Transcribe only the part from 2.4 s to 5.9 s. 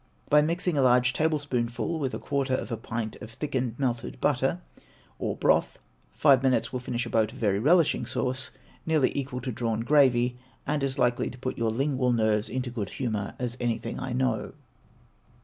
of a pint of thickened melted butter, or broth,